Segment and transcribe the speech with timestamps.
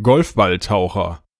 [0.00, 1.22] Golfballtaucher.